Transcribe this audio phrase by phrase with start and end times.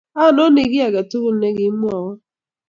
[0.23, 2.11] anonii kiy ake tugul nekimwowo.